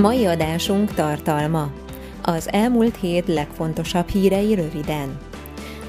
[0.00, 1.70] Mai adásunk tartalma.
[2.22, 5.18] Az elmúlt hét legfontosabb hírei röviden.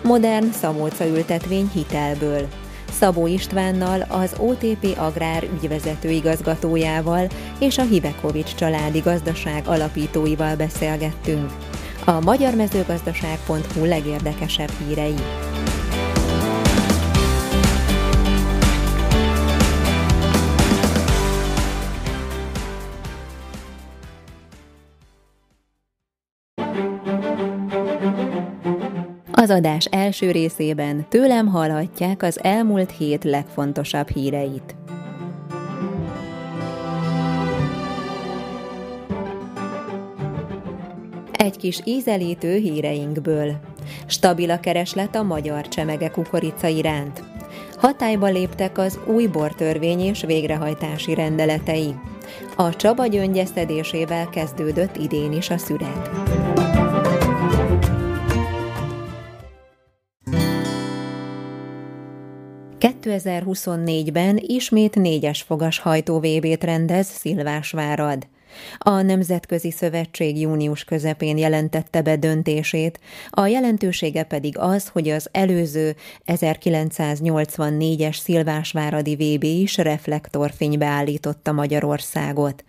[0.03, 2.47] Modern szamóca ültetvény hitelből.
[2.91, 7.27] Szabó Istvánnal, az OTP Agrár ügyvezető igazgatójával
[7.59, 11.51] és a Hibekovics családi gazdaság alapítóival beszélgettünk.
[12.05, 15.15] A magyarmezőgazdaság.hu legérdekesebb hírei.
[29.41, 34.75] Az adás első részében tőlem hallhatják az elmúlt hét legfontosabb híreit.
[41.31, 43.51] Egy kis ízelítő híreinkből.
[44.05, 47.23] Stabil a kereslet a magyar csemege kukorica iránt.
[47.77, 51.95] Hatályba léptek az új bortörvény és végrehajtási rendeletei.
[52.55, 56.28] A Csaba gyöngyeszedésével kezdődött idén is a szüret.
[63.09, 68.27] 2024-ben ismét négyes fogas hajtó VB-t rendez Szilvásvárad.
[68.77, 75.95] A Nemzetközi Szövetség június közepén jelentette be döntését, a jelentősége pedig az, hogy az előző
[76.25, 82.63] 1984-es Szilvásváradi VB is reflektorfénybe állította Magyarországot.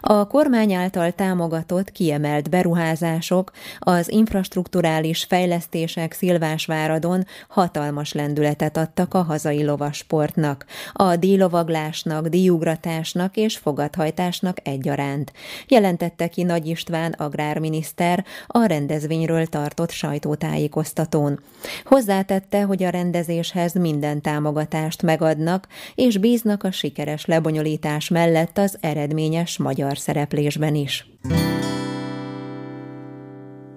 [0.00, 9.64] A kormány által támogatott kiemelt beruházások, az infrastruktúrális fejlesztések Szilvásváradon hatalmas lendületet adtak a hazai
[9.64, 15.23] lovasportnak, a díjlovaglásnak, díjugratásnak és fogadhajtásnak egyaránt,
[15.68, 21.40] jelentette ki Nagy István agrárminiszter a rendezvényről tartott sajtótájékoztatón.
[21.84, 29.58] Hozzátette, hogy a rendezéshez minden támogatást megadnak, és bíznak a sikeres lebonyolítás mellett az eredményes
[29.58, 31.06] magyar szereplésben is.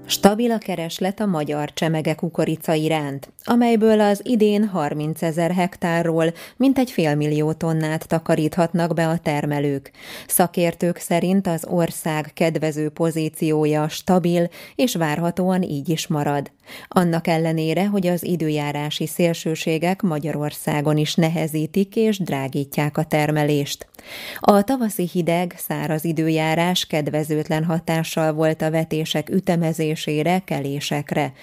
[0.09, 6.91] Stabil a kereslet a magyar csemege kukorica iránt, amelyből az idén 30 ezer hektárról mintegy
[6.91, 9.91] félmillió tonnát takaríthatnak be a termelők.
[10.27, 16.51] Szakértők szerint az ország kedvező pozíciója stabil, és várhatóan így is marad.
[16.87, 23.87] Annak ellenére, hogy az időjárási szélsőségek Magyarországon is nehezítik és drágítják a termelést.
[24.39, 31.33] A tavaszi hideg, száraz időjárás kedvezőtlen hatással volt a vetések ütemezésére, kelésekre.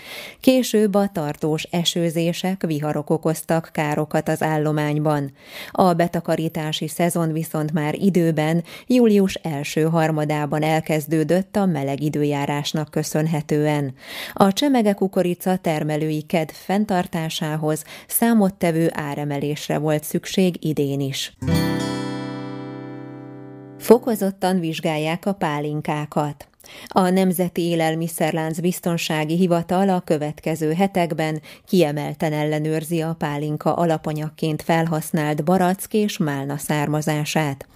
[0.41, 5.33] Később a tartós esőzések, viharok okoztak károkat az állományban.
[5.71, 13.95] A betakarítási szezon viszont már időben, július első harmadában elkezdődött a meleg időjárásnak köszönhetően.
[14.33, 21.37] A csemege kukorica termelői kedv fenntartásához számottevő áremelésre volt szükség idén is.
[23.79, 26.49] Fokozottan vizsgálják a pálinkákat.
[26.89, 35.93] A Nemzeti Élelmiszerlánc Biztonsági Hivatal a következő hetekben kiemelten ellenőrzi a pálinka alapanyagként felhasznált barack
[35.95, 37.67] és málna származását.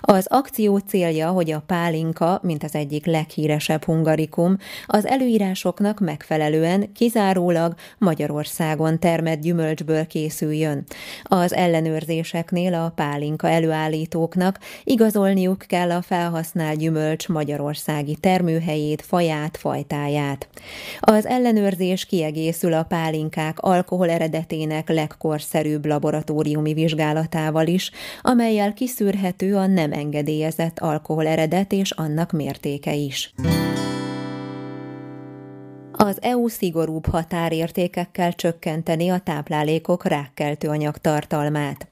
[0.00, 7.74] Az akció célja, hogy a pálinka, mint az egyik leghíresebb hungarikum, az előírásoknak megfelelően kizárólag
[7.98, 10.84] Magyarországon termett gyümölcsből készüljön.
[11.22, 20.48] Az ellenőrzéseknél a pálinka előállítóknak igazolniuk kell a felhasznált gyümölcs magyarországi természetét, termőhelyét, faját, fajtáját.
[21.00, 27.90] Az ellenőrzés kiegészül a pálinkák alkohol eredetének legkorszerűbb laboratóriumi vizsgálatával is,
[28.22, 33.34] amelyel kiszűrhető a nem engedélyezett alkohol eredet és annak mértéke is.
[35.92, 41.88] Az EU szigorúbb határértékekkel csökkenteni a táplálékok rákkeltő anyag tartalmát.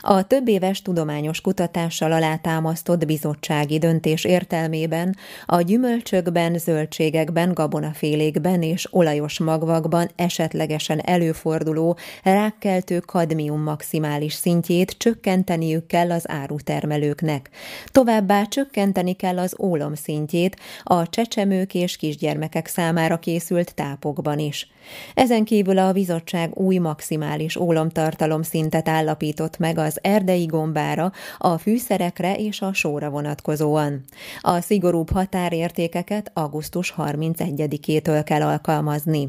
[0.00, 9.38] A több éves tudományos kutatással alátámasztott bizottsági döntés értelmében a gyümölcsökben, zöldségekben, gabonafélékben és olajos
[9.38, 17.50] magvakban esetlegesen előforduló rákkeltő kadmium maximális szintjét csökkenteniük kell az árutermelőknek.
[17.86, 24.68] Továbbá csökkenteni kell az ólom szintjét a csecsemők és kisgyermekek számára készült tápokban is.
[25.14, 32.36] Ezen kívül a bizottság új maximális ólomtartalom szintet állapított meg az erdei gombára, a fűszerekre
[32.36, 34.04] és a sóra vonatkozóan.
[34.40, 39.28] A szigorúbb határértékeket augusztus 31-től kell alkalmazni.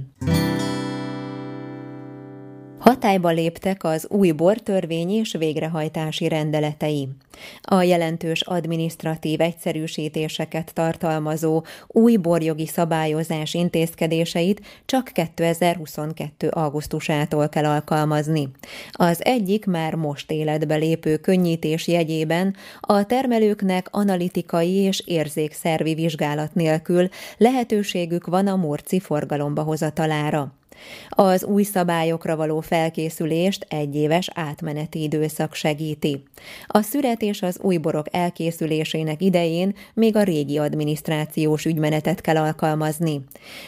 [2.82, 7.10] Hatályba léptek az új bortörvény és végrehajtási rendeletei.
[7.62, 16.48] A jelentős adminisztratív egyszerűsítéseket tartalmazó új borjogi szabályozás intézkedéseit csak 2022.
[16.48, 18.50] augusztusától kell alkalmazni.
[18.92, 27.10] Az egyik már most életbe lépő könnyítés jegyében a termelőknek analitikai és érzékszervi vizsgálat nélkül
[27.38, 30.54] lehetőségük van a morci forgalomba hozatalára.
[31.10, 36.24] Az új szabályokra való felkészülést egy éves átmeneti időszak segíti.
[36.68, 43.22] A szüret és az új borok elkészülésének idején még a régi adminisztrációs ügymenetet kell alkalmazni.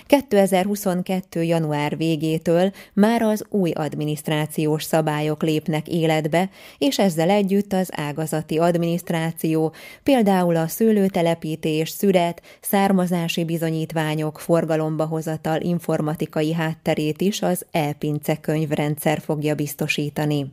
[0.05, 1.43] 2022.
[1.43, 9.73] január végétől már az új adminisztrációs szabályok lépnek életbe, és ezzel együtt az ágazati adminisztráció,
[10.03, 19.19] például a szőlőtelepítés, szüret, származási bizonyítványok, forgalomba hozatal informatikai hátterét szerepét is az e-pince könyvrendszer
[19.19, 20.51] fogja biztosítani.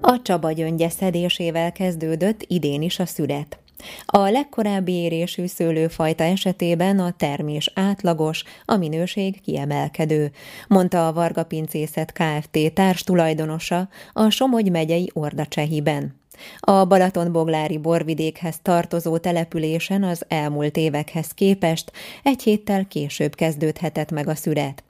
[0.00, 3.58] A Csaba gyöngye szedésével kezdődött idén is a szület.
[4.06, 10.30] A legkorábbi érésű szőlőfajta esetében a termés átlagos, a minőség kiemelkedő,
[10.68, 12.74] mondta a Varga Pincészet Kft.
[12.74, 16.17] társtulajdonosa a Somogy megyei Ordacsehiben.
[16.60, 21.92] A Balatonboglári borvidékhez tartozó településen az elmúlt évekhez képest
[22.22, 24.82] egy héttel később kezdődhetett meg a szüret.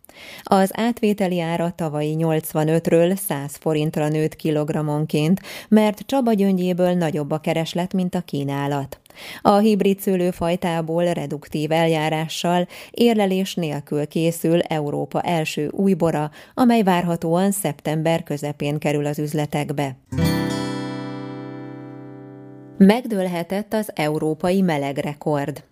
[0.43, 7.93] Az átvételi ára tavalyi 85-ről 100 forintra nőtt kilogrammonként, mert Csaba gyöngyéből nagyobb a kereslet,
[7.93, 9.01] mint a kínálat.
[9.43, 18.79] A hibrid szőlőfajtából reduktív eljárással érlelés nélkül készül Európa első újbora, amely várhatóan szeptember közepén
[18.79, 19.97] kerül az üzletekbe.
[22.79, 25.63] Megdőlhetett az európai melegrekord.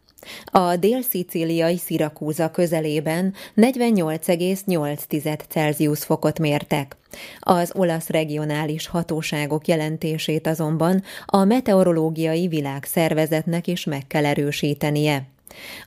[0.44, 6.96] A dél-szicíliai Szirakúza közelében 48,8 Celsius fokot mértek.
[7.40, 15.26] Az olasz regionális hatóságok jelentését azonban a meteorológiai világszervezetnek is meg kell erősítenie.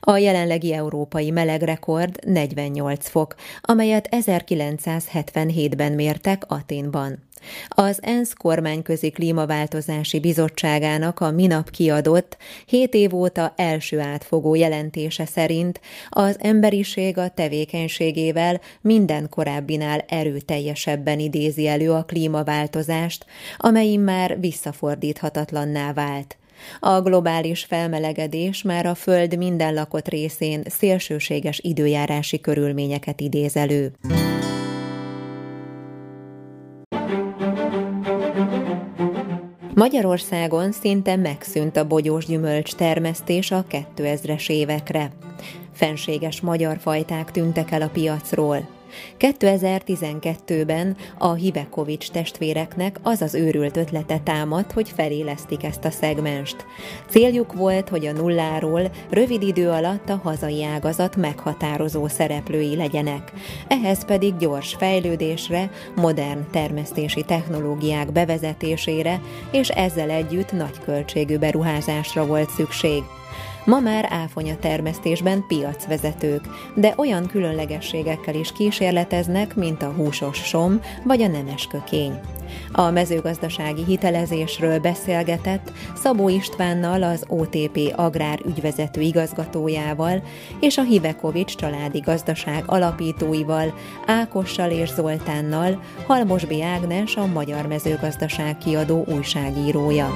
[0.00, 7.28] A jelenlegi európai melegrekord 48 fok, amelyet 1977-ben mértek Aténban.
[7.68, 12.36] Az ENSZ kormányközi klímaváltozási bizottságának a minap kiadott,
[12.66, 21.66] hét év óta első átfogó jelentése szerint az emberiség a tevékenységével minden korábbinál erőteljesebben idézi
[21.66, 23.24] elő a klímaváltozást,
[23.56, 26.38] amely már visszafordíthatatlanná vált.
[26.80, 33.92] A globális felmelegedés már a Föld minden lakott részén szélsőséges időjárási körülményeket idéz elő.
[39.74, 43.64] Magyarországon szinte megszűnt a bogyós gyümölcs termesztés a
[43.96, 45.10] 2000-es évekre.
[45.72, 48.79] Fenséges magyar fajták tűntek el a piacról.
[49.18, 56.66] 2012-ben a Hivekovics testvéreknek az az őrült ötlete támadt, hogy felélesztik ezt a szegmenst.
[57.08, 63.32] Céljuk volt, hogy a nulláról rövid idő alatt a hazai ágazat meghatározó szereplői legyenek.
[63.68, 69.20] Ehhez pedig gyors fejlődésre, modern termesztési technológiák bevezetésére
[69.52, 73.02] és ezzel együtt nagy költségű beruházásra volt szükség.
[73.70, 76.40] Ma már áfonya termesztésben piacvezetők,
[76.74, 82.20] de olyan különlegességekkel is kísérleteznek, mint a húsos som vagy a nemes kökény.
[82.72, 90.22] A mezőgazdasági hitelezésről beszélgetett Szabó Istvánnal, az OTP Agrár ügyvezető igazgatójával
[90.60, 93.74] és a Hivekovics családi gazdaság alapítóival,
[94.06, 100.10] Ákossal és Zoltánnal, Halmosbi Ágnes a Magyar Mezőgazdaság kiadó újságírója.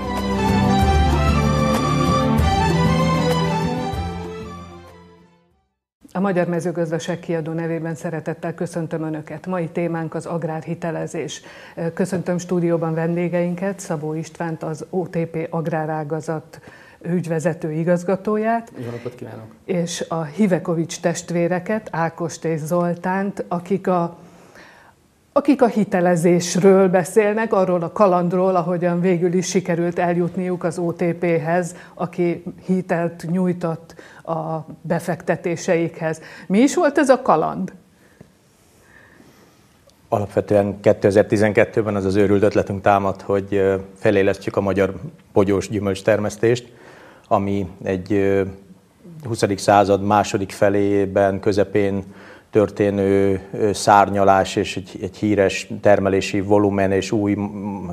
[6.25, 9.47] Magyar Mezőgazdaság kiadó nevében szeretettel köszöntöm Önöket.
[9.47, 11.43] Mai témánk az agrárhitelezés.
[11.95, 16.61] Köszöntöm stúdióban vendégeinket, Szabó Istvánt, az OTP agrárágazat
[17.03, 18.73] ügyvezető igazgatóját.
[18.85, 19.55] Jó napot kívánok!
[19.65, 24.19] És a Hivekovics testvéreket, Ákost és Zoltánt, akik a
[25.37, 32.43] akik a hitelezésről beszélnek, arról a kalandról, ahogyan végül is sikerült eljutniuk az OTP-hez, aki
[32.67, 36.21] hitelt nyújtott a befektetéseikhez.
[36.47, 37.73] Mi is volt ez a kaland?
[40.09, 44.95] Alapvetően 2012-ben az az őrült ötletünk támad, hogy felélesztjük a magyar
[45.33, 46.03] bogyós gyümölcs
[47.29, 48.43] ami egy
[49.25, 49.45] 20.
[49.57, 52.05] század második felében, közepén
[52.55, 53.41] történő
[53.73, 57.37] szárnyalás és egy, egy híres termelési volumen és új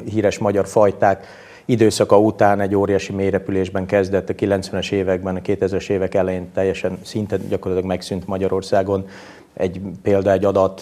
[0.05, 1.25] híres magyar fajták
[1.65, 7.37] időszaka után egy óriási mélyrepülésben kezdett a 90-es években, a 2000-es évek elején teljesen szinte
[7.37, 9.07] gyakorlatilag megszűnt Magyarországon.
[9.53, 10.81] Egy példa, egy adat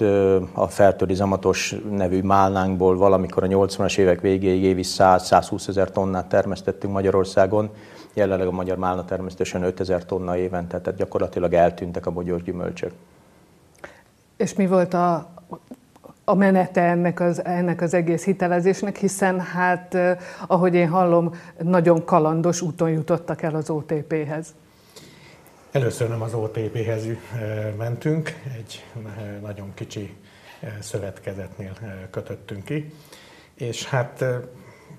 [0.53, 6.93] a fertőri zamatos nevű málnánkból valamikor a 80-as évek végéig évi 100-120 ezer tonnát termesztettünk
[6.93, 7.69] Magyarországon.
[8.13, 12.91] Jelenleg a magyar málna termesztésen 5000 tonna évente, tehát gyakorlatilag eltűntek a bogyós gyümölcsök.
[14.39, 15.33] És mi volt a,
[16.23, 19.97] a menete ennek az, ennek az egész hitelezésnek, hiszen hát,
[20.47, 24.55] ahogy én hallom, nagyon kalandos úton jutottak el az OTP-hez.
[25.71, 27.05] Először nem az OTP-hez
[27.77, 28.85] mentünk, egy
[29.41, 30.15] nagyon kicsi
[30.79, 31.73] szövetkezetnél
[32.11, 32.93] kötöttünk ki,
[33.53, 34.25] és hát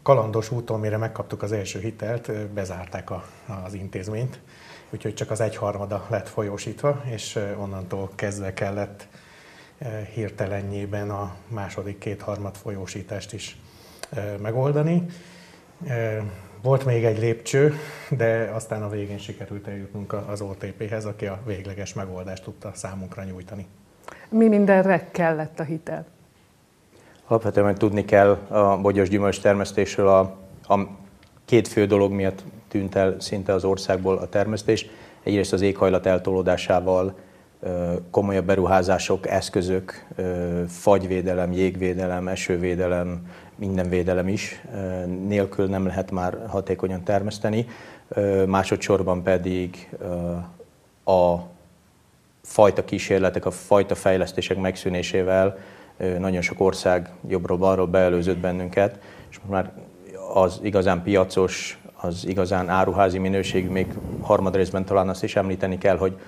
[0.02, 3.24] kalandos úton, mire megkaptuk az első hitelt, bezárták a,
[3.64, 4.40] az intézményt,
[4.90, 9.08] úgyhogy csak az egyharmada lett folyósítva, és onnantól kezdve kellett
[10.14, 13.56] hirtelennyében a második kétharmad folyósítást is
[14.40, 15.06] megoldani.
[16.62, 17.74] Volt még egy lépcső,
[18.08, 23.66] de aztán a végén sikerült eljutnunk az OTP-hez, aki a végleges megoldást tudta számunkra nyújtani.
[24.28, 26.06] Mi mindenre kellett a hitel?
[27.26, 30.20] Alapvetően tudni kell a bogyos gyümölcs termesztésről a,
[30.74, 30.88] a
[31.44, 34.86] két fő dolog miatt tűnt el szinte az országból a termesztés.
[35.22, 37.14] Egyrészt az éghajlat eltolódásával
[38.10, 40.06] komolyabb beruházások, eszközök,
[40.68, 43.26] fagyvédelem, jégvédelem, esővédelem,
[43.56, 44.62] minden védelem is
[45.26, 47.66] nélkül nem lehet már hatékonyan termeszteni.
[48.46, 49.96] Másodszorban pedig
[51.04, 51.36] a
[52.42, 55.58] fajta kísérletek, a fajta fejlesztések megszűnésével
[56.18, 58.98] nagyon sok ország jobbról-balról beelőzött bennünket,
[59.30, 59.72] és most már
[60.34, 63.86] az igazán piacos, az igazán áruházi minőségű, még
[64.20, 66.18] harmadrészben talán azt is említeni kell, hogy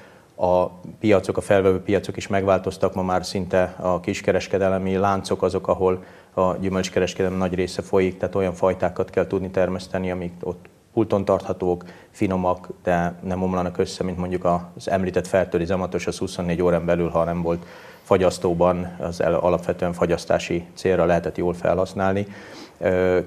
[0.43, 0.71] a
[1.01, 6.57] piacok, a felvevő piacok is megváltoztak, ma már szinte a kiskereskedelemi láncok azok, ahol a
[6.57, 12.69] gyümölcskereskedelem nagy része folyik, tehát olyan fajtákat kell tudni termeszteni, amik ott pulton tarthatók, finomak,
[12.83, 14.45] de nem omlanak össze, mint mondjuk
[14.75, 17.67] az említett fertőri zamatos, az 24 órán belül, ha nem volt
[18.03, 22.27] fagyasztóban, az alapvetően fagyasztási célra lehetett jól felhasználni.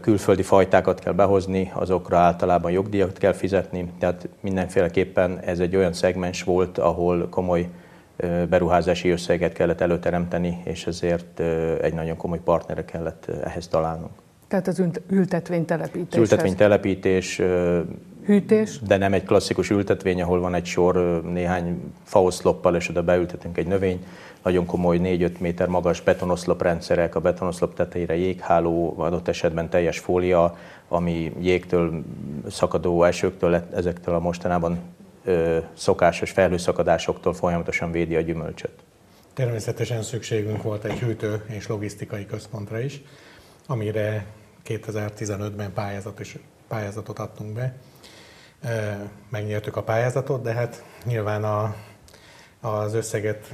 [0.02, 6.44] Külföldi fajtákat kell behozni, azokra általában jogdíjat kell fizetni, tehát mindenféleképpen ez egy olyan szegmens
[6.44, 7.70] volt, ahol komoly
[8.50, 11.40] beruházási összeget kellett előteremteni, és ezért
[11.82, 14.12] egy nagyon komoly partnere kellett ehhez találnunk.
[14.48, 16.14] Tehát az ültetvénytelepítés.
[16.14, 17.42] Az ültetvénytelepítés.
[18.26, 18.80] Hűtés?
[18.80, 23.68] De nem egy klasszikus ültetvény, ahol van egy sor néhány faoszloppal, és oda beültetünk egy
[23.68, 24.06] növényt.
[24.44, 31.34] Nagyon komoly 4-5 méter magas betonoszloprendszerek, a betonoszlop tetejére jégháló, adott esetben teljes fólia, ami
[31.40, 32.04] jégtől,
[32.50, 34.80] szakadó esőktől, ezektől a mostanában
[35.24, 38.84] ö, szokásos felhőszakadásoktól folyamatosan védi a gyümölcsöt.
[39.34, 43.02] Természetesen szükségünk volt egy hűtő és logisztikai központra is,
[43.68, 44.26] amire
[44.66, 47.76] 2015-ben pályázat is, pályázatot adtunk be.
[49.30, 51.76] Megnyertük a pályázatot, de hát nyilván a,
[52.62, 53.54] az összeget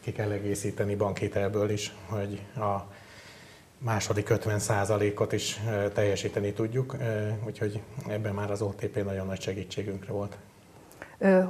[0.00, 2.86] ki kell egészíteni bankhitelből is, hogy a
[3.78, 5.60] második 50%-ot is
[5.92, 6.96] teljesíteni tudjuk,
[7.46, 10.36] úgyhogy ebben már az OTP nagyon nagy segítségünkre volt.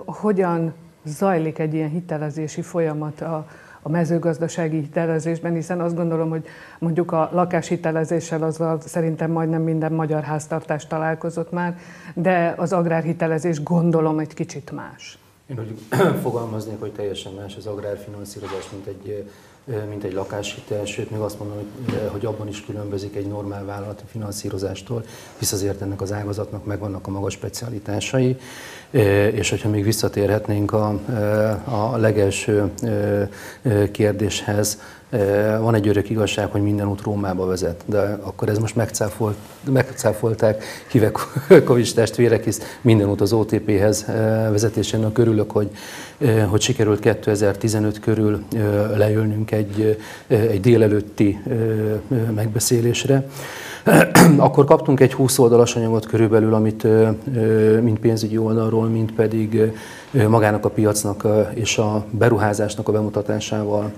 [0.04, 0.74] Hogyan
[1.04, 3.46] zajlik egy ilyen hitelezési folyamat a,
[3.82, 6.46] a mezőgazdasági hitelezésben, hiszen azt gondolom, hogy
[6.78, 11.78] mondjuk a lakáshitelezéssel azzal szerintem majdnem minden magyar háztartás találkozott már,
[12.14, 15.18] de az agrárhitelezés gondolom egy kicsit más.
[15.46, 15.78] Én úgy
[16.22, 19.30] fogalmaznék, hogy teljesen más az agrárfinanszírozás, mint egy,
[19.88, 24.02] mint egy lakáshitel, sőt még azt mondom, hogy, hogy abban is különbözik egy normál vállalati
[24.10, 25.04] finanszírozástól,
[25.38, 28.36] hisz azért ennek az ágazatnak megvannak a magas specialitásai,
[29.32, 30.88] és hogyha még visszatérhetnénk a,
[31.64, 32.70] a legelső
[33.92, 34.78] kérdéshez,
[35.60, 40.64] van egy örök igazság, hogy minden út Rómába vezet, de akkor ez most megcáfolt, megcáfolták
[40.90, 41.18] hívek
[41.64, 44.04] Kovics testvérek, hisz minden út az OTP-hez
[44.50, 45.70] vezetésének örülök, hogy,
[46.46, 48.44] hogy sikerült 2015 körül
[48.96, 51.38] leülnünk egy, egy délelőtti
[52.34, 53.26] megbeszélésre.
[54.36, 56.86] Akkor kaptunk egy 20 oldalas anyagot körülbelül, amit
[57.82, 59.72] mind pénzügyi oldalról, mind pedig
[60.28, 63.92] magának a piacnak és a beruházásnak a bemutatásával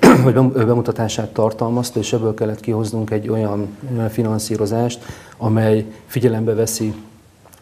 [0.24, 3.76] vagy bemutatását tartalmazta, és ebből kellett kihoznunk egy olyan
[4.10, 5.04] finanszírozást,
[5.36, 6.94] amely figyelembe veszi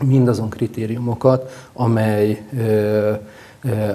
[0.04, 2.46] mindazon kritériumokat, amely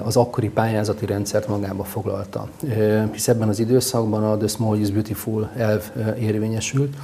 [0.02, 2.48] az akkori pályázati rendszert magába foglalta.
[3.12, 6.96] Hisz ebben az időszakban a The Small is Beautiful elv érvényesült,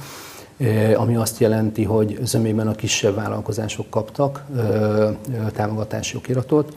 [0.95, 4.43] ami azt jelenti, hogy zömében a kisebb vállalkozások kaptak
[5.53, 6.73] támogatási okiratot,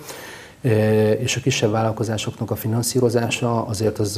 [1.18, 4.16] és a kisebb vállalkozásoknak a finanszírozása azért az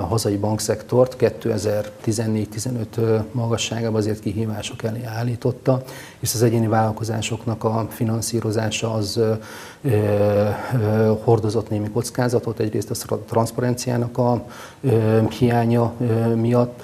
[0.00, 5.82] a hazai bankszektort 2014-15 magasságában azért kihívások elé állította,
[6.18, 9.20] és az egyéni vállalkozásoknak a finanszírozása az
[11.24, 14.44] hordozott némi kockázatot, egyrészt a transzparenciának a
[15.38, 15.92] hiánya
[16.34, 16.82] miatt,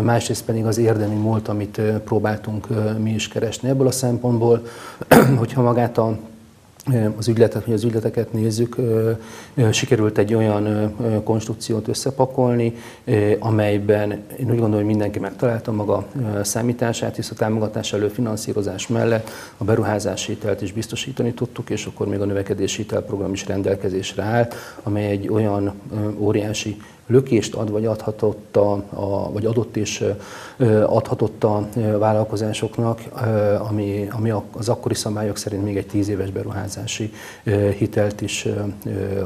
[0.00, 2.66] másrészt pedig az érdemi múlt, amit próbáltunk
[2.98, 3.68] mi is keresni.
[3.68, 4.62] Ebből a szempontból,
[5.38, 6.16] hogyha magát a
[7.18, 8.76] az ügyletet, vagy az ügyleteket nézzük,
[9.70, 12.74] sikerült egy olyan konstrukciót összepakolni,
[13.38, 16.06] amelyben én úgy gondolom, hogy mindenki megtalálta maga
[16.42, 22.20] számítását, hisz a támogatás előfinanszírozás mellett a beruházási hitelt is biztosítani tudtuk, és akkor még
[22.20, 25.72] a növekedési hitelprogram is rendelkezésre állt, amely egy olyan
[26.18, 30.04] óriási lökést ad, vagy adhatott, a, a, vagy adott és
[30.86, 31.68] adhatott a
[31.98, 33.00] vállalkozásoknak,
[33.68, 37.12] ami, ami az akkori szabályok szerint még egy tíz éves beruházási
[37.78, 38.46] hitelt is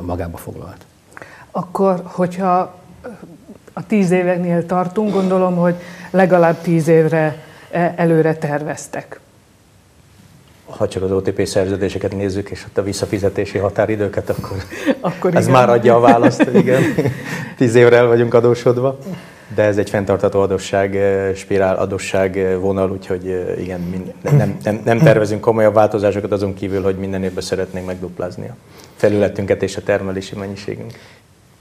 [0.00, 0.85] magába foglalt.
[1.50, 2.75] Akkor, hogyha
[3.73, 5.75] a tíz éveknél tartunk, gondolom, hogy
[6.11, 9.21] legalább tíz évre e, előre terveztek
[10.66, 14.56] ha csak az OTP szerződéseket nézzük, és ott a visszafizetési határidőket, akkor,
[15.00, 15.58] akkor ez igen.
[15.58, 16.82] már adja a választ, igen,
[17.56, 18.99] tíz évre el vagyunk adósodva.
[19.54, 24.80] De ez egy fenntartató adósság, eh, spirál adósság eh, vonal, úgyhogy eh, igen, nem, nem,
[24.85, 28.54] nem tervezünk komolyabb változásokat azon kívül, hogy minden évben szeretnénk megduplázni a
[28.96, 30.92] felületünket és a termelési mennyiségünk.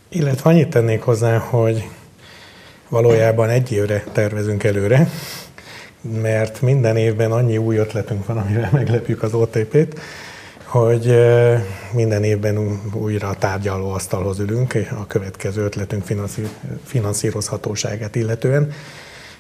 [0.10, 1.88] Illetve annyit tennék hozzá, hogy
[2.90, 5.08] valójában egy évre tervezünk előre,
[6.22, 10.00] mert minden évben annyi új ötletünk van, amivel meglepjük az OTP-t,
[10.64, 11.16] hogy
[11.92, 16.04] minden évben újra a tárgyaló asztalhoz ülünk a következő ötletünk
[16.84, 18.72] finanszírozhatóságát illetően.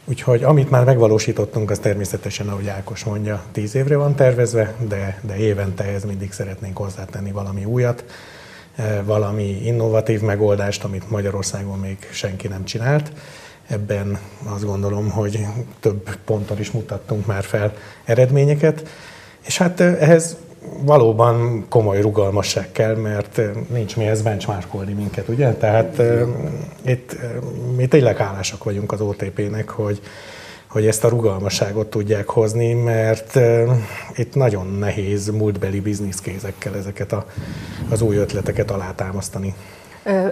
[0.06, 5.36] Úgyhogy amit már megvalósítottunk, az természetesen, ahogy Ákos mondja, tíz évre van tervezve, de, de
[5.38, 8.04] évente ez mindig szeretnénk hozzátenni valami újat,
[9.04, 13.12] valami innovatív megoldást, amit Magyarországon még senki nem csinált
[13.68, 15.46] ebben azt gondolom, hogy
[15.80, 18.88] több ponton is mutattunk már fel eredményeket,
[19.46, 20.38] és hát ehhez
[20.82, 25.54] valóban komoly rugalmasság kell, mert nincs mihez benchmarkolni minket, ugye?
[25.54, 26.02] Tehát
[26.82, 27.16] itt
[27.76, 30.02] mi tényleg hálásak vagyunk az OTP-nek, hogy,
[30.68, 33.40] hogy ezt a rugalmasságot tudják hozni, mert
[34.16, 37.26] itt nagyon nehéz múltbeli bizniszkézekkel ezeket a,
[37.90, 39.54] az új ötleteket alátámasztani.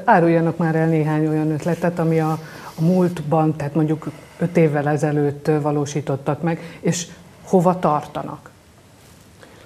[0.03, 2.39] Áruljanak már el néhány olyan ötletet, ami a,
[2.75, 4.09] a múltban, tehát mondjuk
[4.39, 7.07] öt évvel ezelőtt valósítottak meg, és
[7.43, 8.49] hova tartanak?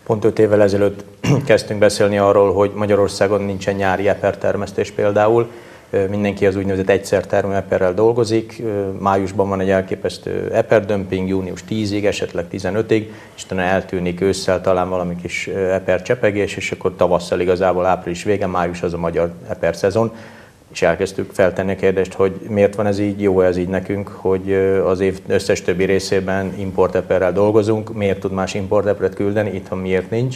[0.03, 1.03] Pont öt évvel ezelőtt
[1.45, 5.51] kezdtünk beszélni arról, hogy Magyarországon nincsen nyári epertermesztés például,
[6.09, 8.63] mindenki az úgynevezett egyszer termő eperrel dolgozik.
[8.99, 15.15] Májusban van egy elképesztő eperdömping, június 10-ig, esetleg 15-ig, és utána eltűnik ősszel talán valami
[15.15, 20.11] kis eper csepegés, és akkor tavasszal igazából április vége, május az a magyar eper szezon
[20.71, 24.53] és elkezdtük feltenni a kérdést, hogy miért van ez így, jó ez így nekünk, hogy
[24.85, 30.35] az év összes többi részében importeperrel dolgozunk, miért tud más importeperet küldeni, itthon miért nincs.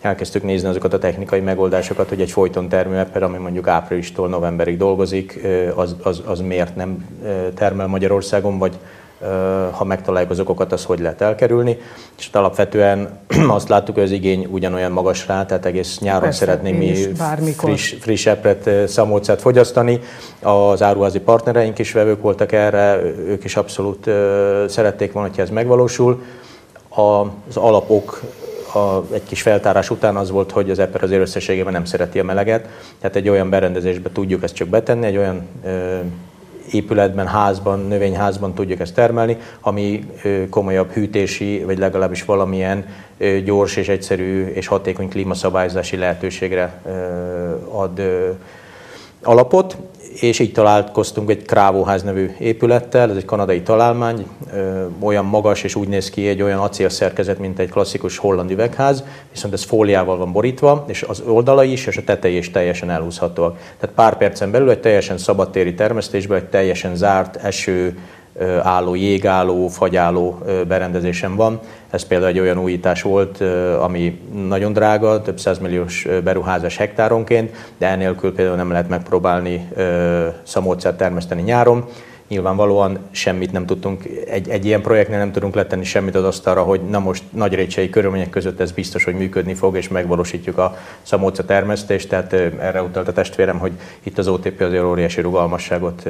[0.00, 5.40] Elkezdtük nézni azokat a technikai megoldásokat, hogy egy folyton termőeper, ami mondjuk áprilistól novemberig dolgozik,
[5.74, 7.06] az, az, az miért nem
[7.54, 8.78] termel Magyarországon, vagy
[9.70, 11.78] ha megtaláljuk az okokat, az hogy lehet elkerülni.
[12.18, 16.78] És alapvetően azt láttuk, hogy az igény ugyanolyan magas rá, tehát egész nyáron Persze, szeretnénk
[16.78, 16.94] mi
[17.56, 20.00] friss, friss epret, szamócát fogyasztani.
[20.40, 24.10] Az áruházi partnereink is vevők voltak erre, ők is abszolút
[24.68, 26.22] szerették volna, hogy ez megvalósul.
[26.88, 28.20] Az alapok
[28.74, 32.24] a, egy kis feltárás után az volt, hogy az eper azért összességében nem szereti a
[32.24, 32.68] meleget,
[33.00, 35.48] tehát egy olyan berendezésbe tudjuk ezt csak betenni, egy olyan
[36.72, 40.06] épületben, házban, növényházban tudjuk ezt termelni, ami
[40.50, 42.86] komolyabb hűtési, vagy legalábbis valamilyen
[43.44, 46.80] gyors és egyszerű és hatékony klímaszabályozási lehetőségre
[47.68, 48.02] ad
[49.22, 49.76] alapot,
[50.20, 54.26] és így találkoztunk egy Krávóház nevű épülettel, ez egy kanadai találmány,
[55.00, 59.54] olyan magas és úgy néz ki egy olyan acélszerkezet, mint egy klasszikus holland üvegház, viszont
[59.54, 63.56] ez fóliával van borítva, és az oldalai is és a tetejé is teljesen elhúzhatóak.
[63.78, 67.98] Tehát pár percen belül egy teljesen szabadtéri termesztésben, egy teljesen zárt eső,
[68.62, 71.60] álló, jégálló, fagyálló berendezésem van.
[71.90, 73.40] Ez például egy olyan újítás volt,
[73.80, 79.68] ami nagyon drága, több százmilliós beruházás hektáronként, de enélkül például nem lehet megpróbálni
[80.42, 81.84] szamócát termeszteni nyáron
[82.32, 86.80] nyilvánvalóan semmit nem tudtunk, egy, egy ilyen projektnél nem tudunk letenni semmit az asztalra, hogy
[86.80, 91.44] na most nagy rétsei körülmények között ez biztos, hogy működni fog, és megvalósítjuk a szamóca
[91.44, 96.02] termesztést, tehát erre utalt a testvérem, hogy itt az OTP azért óriási rugalmasságot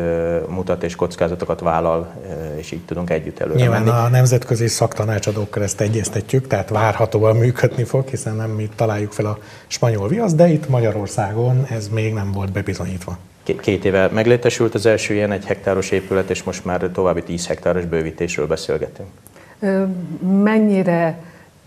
[0.49, 2.13] mutat és kockázatokat vállal,
[2.57, 3.97] és így tudunk együtt előre Nyilván menni.
[3.97, 9.39] a nemzetközi szaktanácsadókkal ezt egyeztetjük, tehát várhatóan működni fog, hiszen nem mi találjuk fel a
[9.67, 13.19] spanyol viasz, de itt Magyarországon ez még nem volt bebizonyítva.
[13.43, 17.85] Két éve meglétesült az első ilyen egy hektáros épület, és most már további 10 hektáros
[17.85, 19.09] bővítésről beszélgetünk.
[20.43, 21.19] Mennyire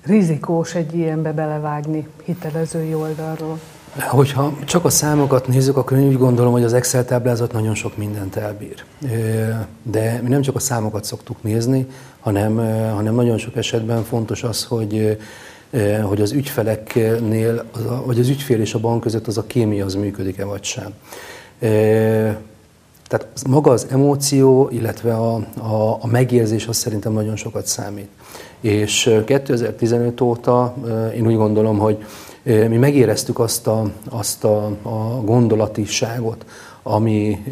[0.06, 3.60] rizikós egy ilyenbe belevágni hitelezői oldalról?
[4.00, 7.98] Hogyha csak a számokat nézzük, akkor én úgy gondolom, hogy az Excel táblázat nagyon sok
[7.98, 8.84] mindent elbír.
[9.84, 11.88] De mi nem csak a számokat szoktuk nézni,
[12.20, 12.56] hanem,
[12.96, 15.18] hanem nagyon sok esetben fontos az, hogy
[16.04, 17.64] hogy az ügyfeleknél,
[18.06, 20.94] vagy az ügyfél és a bank között az a kémia az működik-e vagy sem.
[23.08, 28.10] Tehát maga az emóció, illetve a, a, a megérzés az szerintem nagyon sokat számít.
[28.60, 30.76] És 2015 óta
[31.16, 32.06] én úgy gondolom, hogy
[32.44, 36.46] mi megéreztük azt a, azt a, a gondolatiságot,
[36.88, 37.44] ami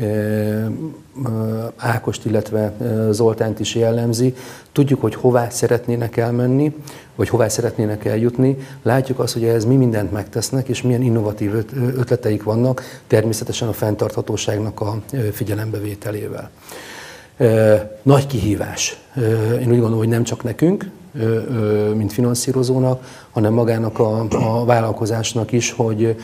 [1.77, 2.73] Ákost, illetve
[3.11, 4.33] Zoltánt is jellemzi.
[4.71, 6.75] Tudjuk, hogy hová szeretnének elmenni,
[7.15, 8.57] vagy hová szeretnének eljutni.
[8.81, 14.81] Látjuk azt, hogy ez mi mindent megtesznek, és milyen innovatív ötleteik vannak, természetesen a fenntarthatóságnak
[14.81, 16.49] a figyelembevételével.
[18.01, 18.97] Nagy kihívás.
[19.59, 20.89] Én úgy gondolom, hogy nem csak nekünk,
[21.95, 26.15] mint finanszírozónak, hanem magának a, a vállalkozásnak is, hogy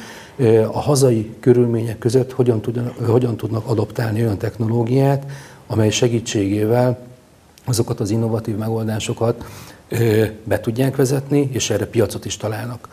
[0.71, 5.25] a hazai körülmények között hogyan, tudnak, hogyan tudnak adoptálni olyan technológiát,
[5.67, 6.99] amely segítségével
[7.65, 9.45] azokat az innovatív megoldásokat
[10.43, 12.87] be tudják vezetni, és erre piacot is találnak.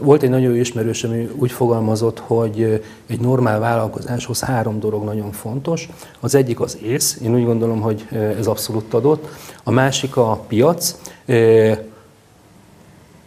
[0.00, 5.32] Volt egy nagyon jó ismerős, ami úgy fogalmazott, hogy egy normál vállalkozáshoz három dolog nagyon
[5.32, 5.88] fontos.
[6.20, 8.06] Az egyik az ész, én úgy gondolom, hogy
[8.38, 9.28] ez abszolút adott.
[9.64, 10.96] A másik a piac.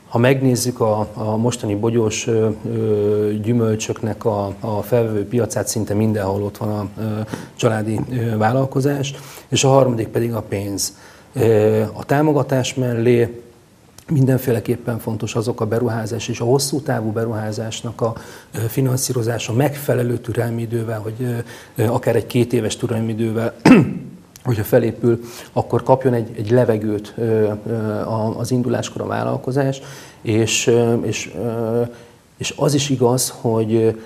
[0.08, 6.44] Ha megnézzük a, a mostani bogyós ö, ö, gyümölcsöknek a, a felvevő piacát, szinte mindenhol
[6.44, 7.20] ott van a ö,
[7.56, 9.14] családi ö, vállalkozás,
[9.48, 10.94] és a harmadik pedig a pénz.
[11.34, 13.42] Ö, a támogatás mellé
[14.10, 18.16] Mindenféleképpen fontos azok a beruházás és a hosszú távú beruházásnak a
[18.68, 21.44] finanszírozása megfelelő türelmidővel, hogy
[21.88, 23.54] akár egy két éves türelmidővel
[24.44, 25.20] hogyha felépül,
[25.54, 27.16] akkor kapjon egy, egy levegőt
[28.38, 29.82] az induláskor a vállalkozás,
[30.22, 31.34] és, és,
[32.38, 34.02] és az is igaz, hogy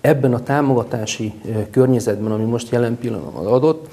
[0.00, 1.32] ebben a támogatási
[1.70, 3.88] környezetben, ami most jelen pillanatban adott,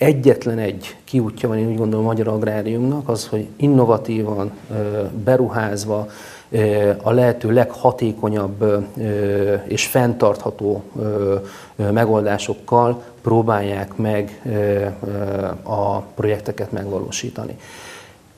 [0.00, 4.50] egyetlen egy kiútja van, én úgy gondolom, a magyar agráriumnak, az, hogy innovatívan,
[5.24, 6.06] beruházva,
[7.02, 8.86] a lehető leghatékonyabb
[9.64, 10.82] és fenntartható
[11.76, 14.42] megoldásokkal próbálják meg
[15.62, 17.56] a projekteket megvalósítani.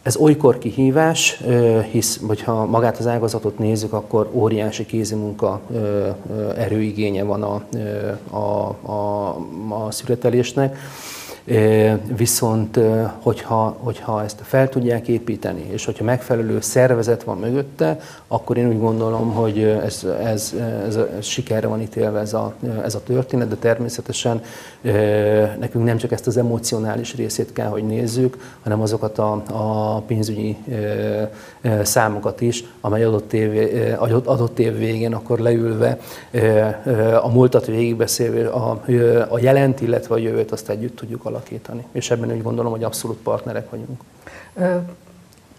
[0.03, 1.43] Ez olykor kihívás,
[1.91, 5.61] hisz, hogyha magát az ágazatot nézzük, akkor óriási kézimunka
[6.57, 7.63] erőigénye van a,
[8.37, 9.29] a, a,
[9.69, 10.77] a születelésnek.
[12.17, 12.79] Viszont,
[13.21, 18.79] hogyha, hogyha ezt fel tudják építeni, és hogyha megfelelő szervezet van mögötte, akkor én úgy
[18.79, 20.55] gondolom, hogy ez, ez,
[20.87, 24.43] ez, ez sikerre van ítélve ez a, ez a történet, de természetesen
[25.59, 30.57] nekünk nem csak ezt az emocionális részét kell, hogy nézzük, hanem azokat a, a pénzügyi
[31.83, 33.69] számokat is, amely adott év,
[34.25, 35.99] adott év végén akkor leülve
[37.23, 38.81] a múltat végigbeszélve a,
[39.29, 41.32] a jelent, illetve a jövőt azt együtt tudjuk alakítani.
[41.93, 44.01] És ebben úgy gondolom, hogy abszolút partnerek vagyunk.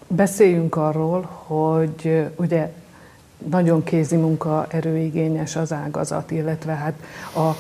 [0.08, 2.72] Beszéljünk arról, hogy ugye
[3.50, 6.94] nagyon kézi munka erőigényes az ágazat, illetve hát
[7.36, 7.56] a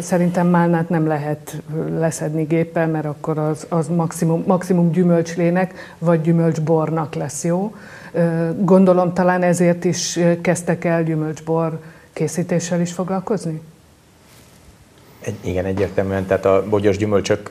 [0.00, 1.62] Szerintem málnát nem lehet
[1.98, 7.74] leszedni géppel, mert akkor az, az maximum, maximum gyümölcslének vagy gyümölcsbornak lesz jó.
[8.58, 11.80] Gondolom talán ezért is kezdtek el gyümölcsbor
[12.12, 13.60] készítéssel is foglalkozni?
[15.28, 16.26] Egy, igen, egyértelműen.
[16.26, 17.50] Tehát a bogyos gyümölcsök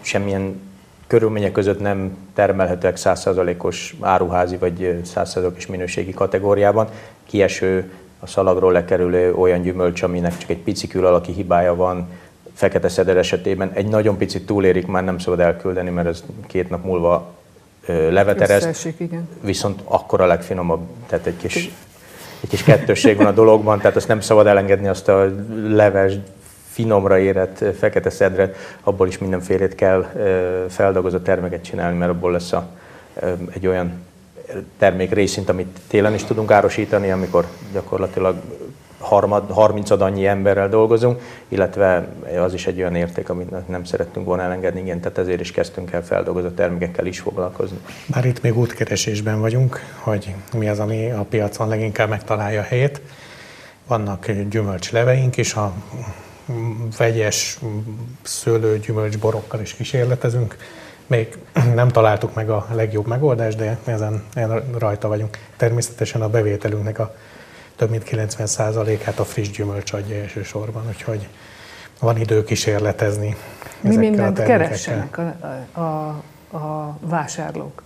[0.00, 0.60] semmilyen
[1.06, 6.88] körülmények között nem termelhetőek 100%-os áruházi vagy 100%-os minőségi kategóriában.
[7.26, 12.08] Kieső a szalagról lekerülő olyan gyümölcs, aminek csak egy pici külalaki hibája van,
[12.54, 16.84] fekete szeder esetében egy nagyon picit túlérik, már nem szabad elküldeni, mert ez két nap
[16.84, 17.34] múlva
[19.00, 19.28] igen.
[19.40, 21.70] Viszont akkor a legfinomabb, tehát egy kis,
[22.40, 25.32] egy kis kettősség van a dologban, tehát azt nem szabad elengedni azt a
[25.68, 26.12] leves,
[26.78, 30.06] finomra érett fekete szedret, abból is mindenfélét kell
[30.68, 32.68] feldolgozott terméket csinálni, mert abból lesz a,
[33.54, 33.92] egy olyan
[34.78, 38.36] termék részint, amit télen is tudunk árosítani, amikor gyakorlatilag
[38.98, 44.42] harmad, 30 annyi emberrel dolgozunk, illetve az is egy olyan érték, amit nem szerettünk volna
[44.42, 47.78] elengedni, igen, tehát ezért is kezdtünk el feldolgozott termékekkel is foglalkozni.
[48.06, 53.00] Bár itt még útkeresésben vagyunk, hogy mi az, ami a piacon leginkább megtalálja a helyét.
[53.86, 55.72] Vannak gyümölcsleveink is, a
[56.98, 57.58] vegyes
[58.22, 60.56] szőlő gyümölcsborokkal is kísérletezünk.
[61.06, 61.38] Még
[61.74, 64.24] nem találtuk meg a legjobb megoldást, de ezen,
[64.78, 65.38] rajta vagyunk.
[65.56, 67.14] Természetesen a bevételünknek a
[67.76, 71.28] több mint 90%-át a friss gyümölcs adja elsősorban, úgyhogy
[72.00, 73.36] van idő kísérletezni.
[73.80, 76.08] Mi mindent keressenek a, a,
[76.56, 77.82] a vásárlók?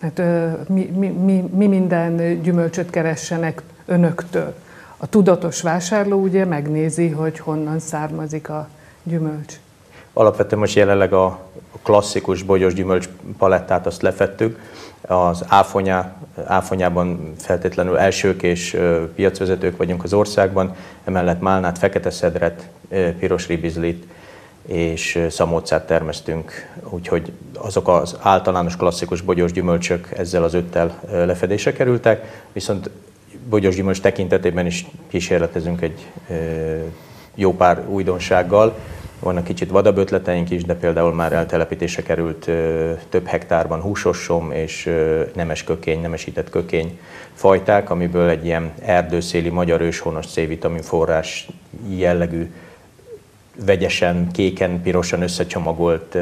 [0.00, 0.22] Hát,
[0.68, 4.54] mi, mi, mi, mi minden gyümölcsöt keressenek önöktől?
[5.00, 8.68] A tudatos vásárló ugye megnézi, hogy honnan származik a
[9.02, 9.54] gyümölcs.
[10.12, 11.40] Alapvetően most jelenleg a
[11.82, 13.08] klasszikus bogyos gyümölcs
[13.38, 14.58] palettát azt lefettük,
[15.00, 18.76] az áfonyá, áfonyában feltétlenül elsők és
[19.14, 22.68] piacvezetők vagyunk az országban, emellett málnát, fekete szedret,
[23.18, 24.06] piros ribizlit
[24.66, 26.52] és szamócát termesztünk,
[26.90, 32.90] úgyhogy azok az általános klasszikus bogyós gyümölcsök ezzel az öttel lefedésre kerültek, viszont
[33.48, 36.06] bogyós gyümölcs tekintetében is kísérletezünk egy
[37.34, 38.78] jó pár újdonsággal,
[39.20, 42.50] vannak kicsit vadabb ötleteink is, de például már eltelepítése került
[43.08, 44.90] több hektárban húsosom és
[45.34, 46.98] nemes kökény, nemesített kökény
[47.34, 51.48] fajták, amiből egy ilyen erdőszéli magyar őshonos C-vitamin forrás
[51.88, 52.50] jellegű
[53.64, 56.16] vegyesen, kéken, pirosan összecsomagolt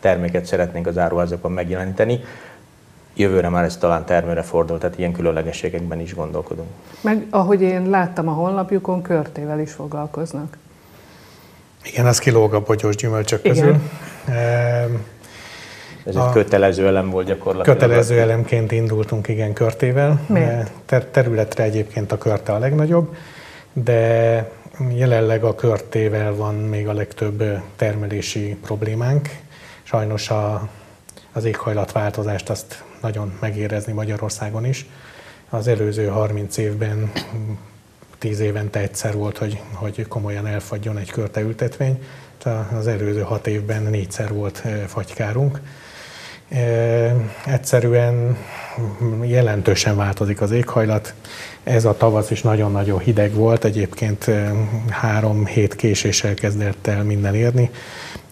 [0.00, 2.20] terméket szeretnénk az áruházakban megjeleníteni.
[3.14, 6.68] Jövőre már ez talán termőre fordul, tehát ilyen különlegességekben is gondolkodunk.
[7.00, 10.56] Meg ahogy én láttam a honlapjukon, körtével is foglalkoznak.
[11.84, 13.56] Igen, az kilóg a bogyós gyümölcsök Igen.
[13.56, 13.76] közül.
[16.04, 17.78] Ez a egy kötelező elem volt gyakorlatilag.
[17.78, 20.20] Kötelező elemként indultunk, igen, körtével.
[20.26, 20.70] Miért?
[20.86, 23.16] Ter- területre egyébként a körte a legnagyobb,
[23.72, 24.50] de
[24.88, 27.42] jelenleg a körtével van még a legtöbb
[27.76, 29.28] termelési problémánk.
[29.82, 30.68] Sajnos a,
[31.32, 34.86] az éghajlatváltozást azt nagyon megérezni Magyarországon is.
[35.50, 37.12] Az előző 30 évben
[38.18, 42.02] tíz évente egyszer volt, hogy, hogy komolyan elfagyjon egy körteültetvény.
[42.78, 45.60] Az előző hat évben négyszer volt fagykárunk.
[47.46, 48.36] Egyszerűen
[49.22, 51.14] jelentősen változik az éghajlat.
[51.62, 54.30] Ez a tavasz is nagyon-nagyon hideg volt, egyébként
[54.88, 57.70] három hét késéssel kezdett el minden érni.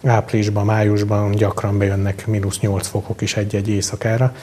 [0.04, 4.34] Áprilisban, májusban gyakran bejönnek mínusz 8 fokok is egy-egy éjszakára.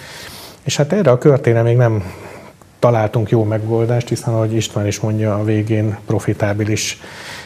[0.63, 2.03] És hát erre a körtére még nem
[2.79, 6.99] találtunk jó megoldást, hiszen ahogy István is mondja, a végén profitábilis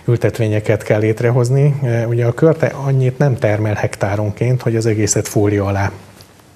[0.06, 1.80] ültetvényeket kell létrehozni.
[1.84, 5.92] E, ugye a körte annyit nem termel hektáronként, hogy az egészet fólia alá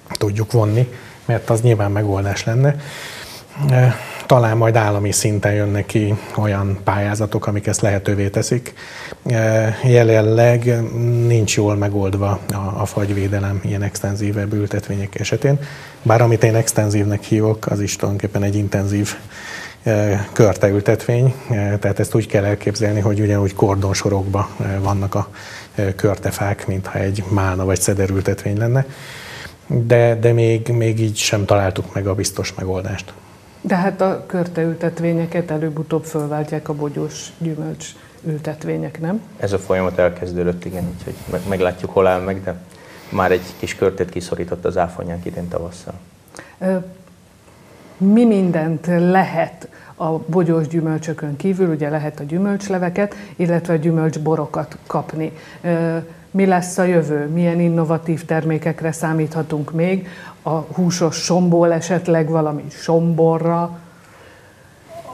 [0.08, 0.88] tudjuk vonni,
[1.24, 2.76] mert az nyilván megoldás lenne.
[4.26, 8.74] Talán majd állami szinten jönnek ki olyan pályázatok, amik ezt lehetővé teszik.
[9.26, 10.82] E, jelenleg
[11.26, 15.58] nincs jól megoldva a, a fagyvédelem ilyen extenzívebb ültetvények esetén,
[16.02, 19.14] bár amit én extenzívnek hívok, az is tulajdonképpen egy intenzív
[19.82, 24.48] e, körteültetvény, e, tehát ezt úgy kell elképzelni, hogy ugyanúgy kordonsorokba
[24.80, 25.28] vannak a
[25.96, 28.86] körtefák, mintha egy málna vagy szederültetvény lenne,
[29.66, 33.12] de, de még, még így sem találtuk meg a biztos megoldást.
[33.66, 37.88] De hát a körteültetvényeket előbb-utóbb fölváltják a bogyós gyümölcs
[38.26, 39.20] ültetvények, nem?
[39.36, 42.54] Ez a folyamat elkezdődött, igen, úgyhogy meg, meglátjuk, hol áll meg, de
[43.08, 45.94] már egy kis körtét kiszorított az áfonyánk idén tavasszal.
[47.96, 55.32] Mi mindent lehet a bogyós gyümölcsökön kívül, ugye lehet a gyümölcsleveket, illetve a gyümölcsborokat kapni
[56.36, 60.08] mi lesz a jövő, milyen innovatív termékekre számíthatunk még,
[60.46, 63.78] a húsos somból esetleg valami somborra.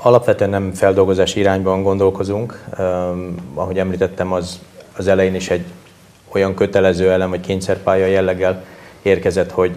[0.03, 2.64] Alapvetően nem feldolgozás irányban gondolkozunk.
[2.79, 4.61] Um, ahogy említettem, az,
[4.97, 5.64] az elején is egy
[6.33, 8.64] olyan kötelező elem, vagy kényszerpálya jelleggel
[9.03, 9.77] érkezett, hogy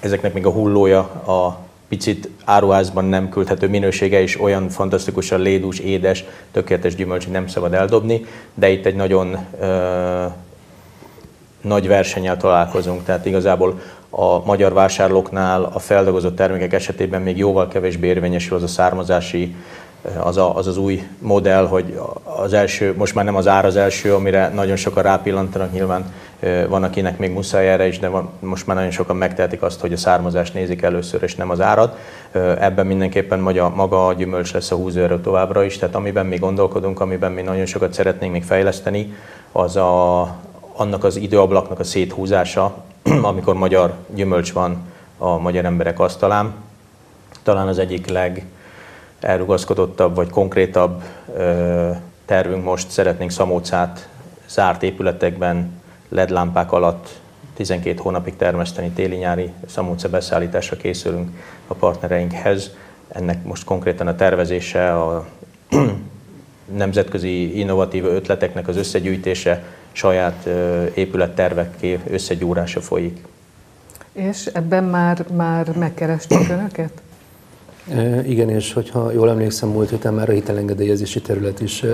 [0.00, 6.24] ezeknek még a hullója a picit áruházban nem küldhető minősége is olyan fantasztikusan lédús, édes,
[6.52, 10.24] tökéletes gyümölcs, nem szabad eldobni, de itt egy nagyon ö,
[11.60, 18.06] nagy versenyel találkozunk, tehát igazából a magyar vásárlóknál a feldolgozott termékek esetében még jóval kevésbé
[18.06, 19.54] érvényesül az a származási
[20.18, 23.76] az, a, az az új modell, hogy az első, most már nem az ár az
[23.76, 26.12] első, amire nagyon sokan rápillantanak, nyilván
[26.68, 29.92] van, akinek még muszáj erre is, de van, most már nagyon sokan megtehetik azt, hogy
[29.92, 31.98] a származást nézik először, és nem az árat.
[32.58, 37.00] Ebben mindenképpen maga, maga a gyümölcs lesz a húzóerő továbbra is, tehát amiben mi gondolkodunk,
[37.00, 39.14] amiben mi nagyon sokat szeretnénk még fejleszteni,
[39.52, 40.20] az a,
[40.72, 42.74] annak az időablaknak a széthúzása,
[43.22, 44.76] amikor magyar gyümölcs van
[45.18, 46.54] a magyar emberek asztalán.
[47.42, 48.06] Talán az egyik
[49.20, 51.02] legelrugaszkodottabb vagy konkrétabb
[52.24, 54.08] tervünk most szeretnénk Szamócát
[54.48, 57.20] zárt épületekben LED lámpák alatt
[57.54, 61.30] 12 hónapig termeszteni téli-nyári szamóca beszállításra készülünk
[61.66, 62.70] a partnereinkhez.
[63.08, 65.26] Ennek most konkrétan a tervezése, a
[66.76, 70.48] nemzetközi innovatív ötleteknek az összegyűjtése, saját
[70.94, 73.24] épülettervekké összegyúrása folyik.
[74.12, 76.92] És ebben már, már megkeresték Önöket?
[78.26, 81.84] Igen, és hogyha jól emlékszem, múlt héten már a hitelengedélyezési terület is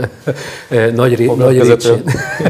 [0.94, 2.02] nagy, ré, nagy rétsén.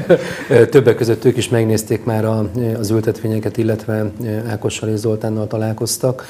[0.71, 4.13] Többek között ők is megnézték már a, az ültetvényeket, illetve
[4.47, 6.25] Ákossal és Zoltánnal találkoztak.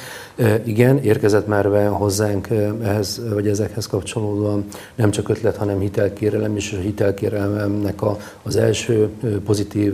[0.63, 2.47] Igen, érkezett már be hozzánk
[2.83, 9.09] ehhez, vagy ezekhez kapcsolódóan nem csak ötlet, hanem hitelkérelem, és a hitelkérelemnek a, az első
[9.45, 9.93] pozitív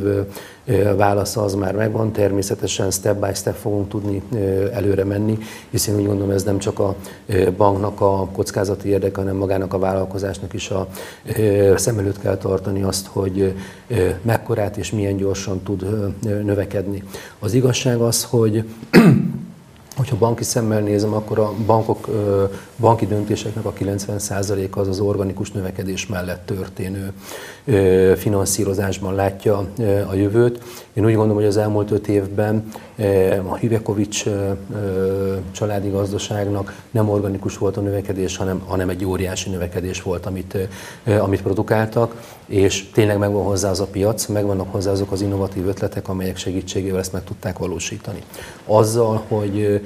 [0.98, 2.12] válasza az már megvan.
[2.12, 4.22] Természetesen step by step fogunk tudni
[4.74, 5.38] előre menni,
[5.70, 6.96] hiszen úgy gondolom ez nem csak a
[7.58, 10.88] banknak a kockázati érdeke, hanem magának a vállalkozásnak is a
[11.76, 13.54] szem előtt kell tartani azt, hogy
[14.22, 15.86] mekkorát és milyen gyorsan tud
[16.44, 17.04] növekedni.
[17.40, 18.64] Az igazság az, hogy
[19.96, 22.10] Hogyha banki szemmel nézem, akkor a bankok,
[22.78, 27.14] banki döntéseknek a 90%-a az az organikus növekedés mellett történő
[28.16, 29.68] finanszírozásban látja
[30.10, 30.64] a jövőt.
[30.94, 32.72] Én úgy gondolom, hogy az elmúlt öt évben
[33.48, 34.26] a Hivekovics
[35.52, 40.58] családi gazdaságnak nem organikus volt a növekedés, hanem, hanem egy óriási növekedés volt, amit,
[41.20, 46.10] amit produkáltak, és tényleg megvan hozzá az a piac, megvannak hozzá azok az innovatív ötletek,
[46.10, 48.24] amelyek segítségével ezt meg tudták valósítani.
[48.66, 49.82] Azzal, hogy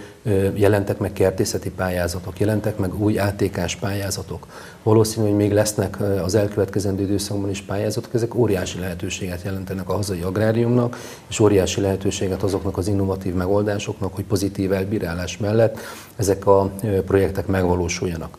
[0.54, 4.48] jelentek meg kertészeti pályázatok, jelentek meg új ATK-s pályázatok,
[4.84, 10.22] valószínű, hogy még lesznek az elkövetkezendő időszakban is pályázatok, ezek óriási lehetőséget jelentenek a hazai
[10.22, 10.97] agráriumnak,
[11.28, 15.80] és óriási lehetőséget azoknak az innovatív megoldásoknak, hogy pozitív elbírálás mellett
[16.16, 16.72] ezek a
[17.06, 18.38] projektek megvalósuljanak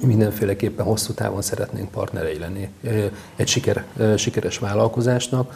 [0.00, 2.68] mindenféleképpen hosszú távon szeretnénk partnerei lenni
[3.36, 3.84] egy siker,
[4.16, 5.54] sikeres vállalkozásnak,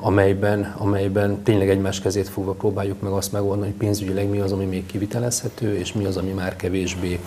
[0.00, 4.64] amelyben, amelyben tényleg egymás kezét fogva próbáljuk meg azt megoldani, hogy pénzügyileg mi az, ami
[4.64, 7.20] még kivitelezhető, és mi az, ami már kevésbé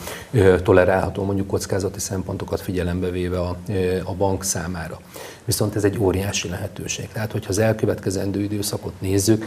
[0.63, 3.58] tolerálható, mondjuk kockázati szempontokat figyelembe véve a,
[4.04, 5.00] a bank számára.
[5.45, 7.08] Viszont ez egy óriási lehetőség.
[7.12, 9.45] Tehát, hogyha az elkövetkezendő időszakot nézzük,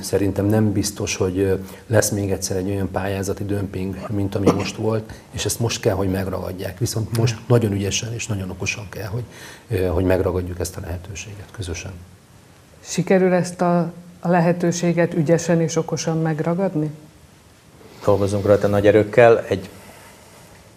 [0.00, 5.12] szerintem nem biztos, hogy lesz még egyszer egy olyan pályázati dömping, mint ami most volt,
[5.30, 6.78] és ezt most kell, hogy megragadják.
[6.78, 9.24] Viszont most nagyon ügyesen és nagyon okosan kell, hogy,
[9.88, 11.92] hogy megragadjuk ezt a lehetőséget közösen.
[12.80, 16.90] Sikerül ezt a, a lehetőséget ügyesen és okosan megragadni?
[18.04, 19.44] Dolgozunk rajta nagy erőkkel.
[19.48, 19.68] Egy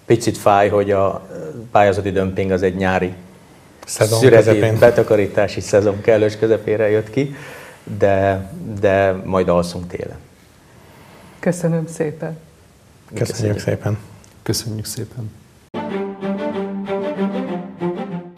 [0.05, 1.27] picit fáj, hogy a
[1.71, 3.13] pályázati dömping az egy nyári
[3.87, 7.35] szezon szüreti betakarítási szezon kellős közepére jött ki,
[7.97, 10.17] de, de majd alszunk télen.
[11.39, 12.37] Köszönöm szépen.
[13.13, 13.97] Köszönjük, Köszönjük szépen.
[14.43, 15.31] Köszönjük szépen.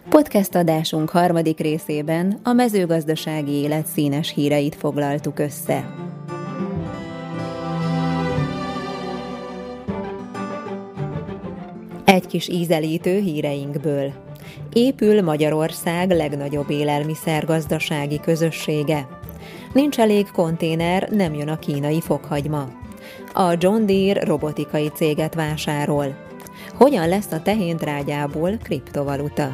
[0.09, 5.93] Podcast adásunk harmadik részében a mezőgazdasági élet színes híreit foglaltuk össze.
[12.05, 14.28] Egy kis ízelítő híreinkből.
[14.73, 19.07] Épül Magyarország legnagyobb élelmiszergazdasági közössége.
[19.73, 22.67] Nincs elég konténer, nem jön a kínai fokhagyma.
[23.33, 26.15] A John Deere robotikai céget vásárol.
[26.73, 29.51] Hogyan lesz a tehéntrágyából kriptovaluta?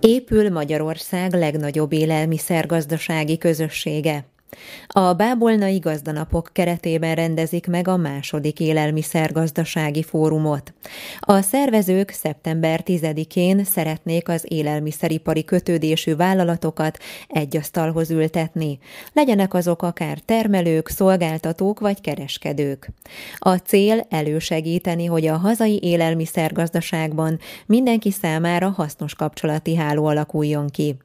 [0.00, 4.24] Épül Magyarország legnagyobb élelmiszergazdasági közössége.
[4.86, 10.74] A Bábolnai Gazdanapok keretében rendezik meg a második élelmiszergazdasági fórumot.
[11.20, 18.78] A szervezők szeptember 10-én szeretnék az élelmiszeripari kötődésű vállalatokat egy asztalhoz ültetni.
[19.12, 22.90] Legyenek azok akár termelők, szolgáltatók vagy kereskedők.
[23.38, 30.96] A cél elősegíteni, hogy a hazai élelmiszergazdaságban mindenki számára hasznos kapcsolati háló alakuljon ki.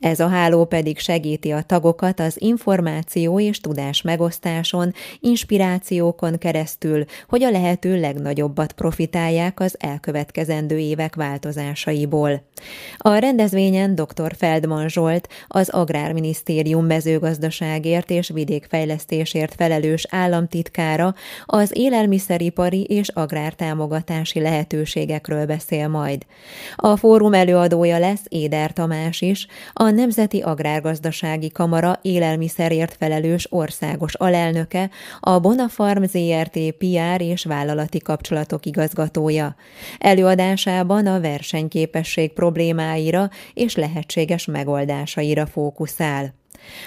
[0.00, 7.04] Ez a háló pedig segíti a tagokat az információ információ és tudás megosztáson, inspirációkon keresztül,
[7.28, 12.42] hogy a lehető legnagyobbat profitálják az elkövetkezendő évek változásaiból.
[12.96, 14.34] A rendezvényen dr.
[14.36, 25.88] Feldman Zsolt, az Agrárminisztérium mezőgazdaságért és vidékfejlesztésért felelős államtitkára az élelmiszeripari és agrártámogatási lehetőségekről beszél
[25.88, 26.26] majd.
[26.76, 31.98] A fórum előadója lesz Éder Tamás is, a Nemzeti Agrárgazdasági Kamara
[32.82, 39.54] élelmiszerért felelős országos alelnöke, a Bonafarm ZRT PR és vállalati kapcsolatok igazgatója.
[39.98, 46.41] Előadásában a versenyképesség problémáira és lehetséges megoldásaira fókuszál.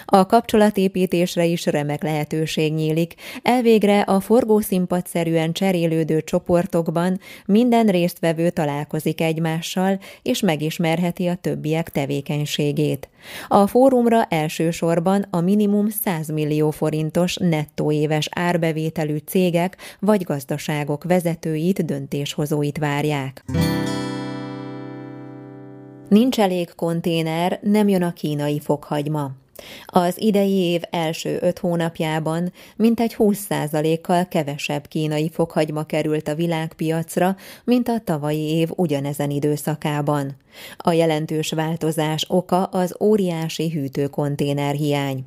[0.06, 3.14] A kapcsolatépítésre is remek lehetőség nyílik.
[3.42, 13.10] Elvégre a forgószínpadszerűen cserélődő csoportokban minden résztvevő találkozik egymással, és megismerheti a többiek tevékenységét.
[13.48, 21.86] A fórumra elsősorban a minimum 100 millió forintos nettó éves árbevételű cégek vagy gazdaságok vezetőit,
[21.86, 23.44] döntéshozóit várják.
[26.10, 29.32] Nincs elég konténer, nem jön a kínai fokhagyma.
[29.86, 37.88] Az idei év első öt hónapjában mintegy 20%-kal kevesebb kínai fokhagyma került a világpiacra, mint
[37.88, 40.36] a tavalyi év ugyanezen időszakában.
[40.78, 45.26] A jelentős változás oka az óriási hűtőkonténer hiány.